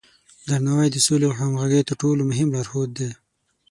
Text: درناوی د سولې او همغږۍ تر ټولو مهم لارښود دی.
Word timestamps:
درناوی 0.47 0.87
د 0.91 0.97
سولې 1.05 1.25
او 1.29 1.33
همغږۍ 1.39 1.81
تر 1.87 1.95
ټولو 2.01 2.21
مهم 2.31 2.47
لارښود 2.55 2.89
دی. 2.97 3.09